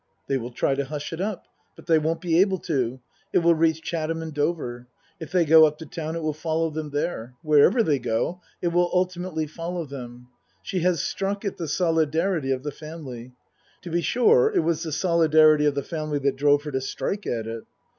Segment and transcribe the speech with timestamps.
[0.27, 1.45] They will try to hush it up,
[1.75, 2.99] but they won't be able to;
[3.31, 4.87] it will reach Chatham and Dover.
[5.19, 7.35] If they go up to town it will follow them there.
[7.43, 10.29] Wherever they go it will ulti mately follow them.
[10.63, 13.33] She has struck at the solidarity of the family.
[13.83, 17.27] To be sure, it was the solidarity of the family that drove her to strike
[17.27, 17.65] at it.